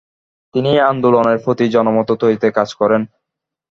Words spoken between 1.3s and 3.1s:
প্রতি জনমত তৈরিতে কাজ করেন।